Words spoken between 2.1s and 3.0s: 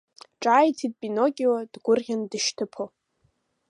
дышьҭыԥо.